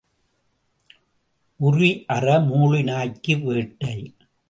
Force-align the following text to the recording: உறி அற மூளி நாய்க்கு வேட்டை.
உறி 1.59 2.05
அற 2.07 2.39
மூளி 2.39 2.83
நாய்க்கு 2.83 3.37
வேட்டை. 3.37 4.13